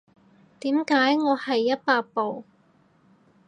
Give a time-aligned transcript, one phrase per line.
[0.61, 2.43] 點解我係一百步